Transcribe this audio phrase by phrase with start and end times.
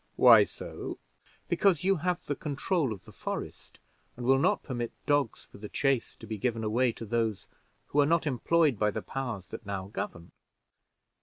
[0.15, 0.97] "Why so?"
[1.47, 3.79] "Because you have the control of the forest,
[4.17, 7.47] and will not permit dogs for the chase to be given away to those
[7.89, 10.31] who are not employed by the powers that now govern."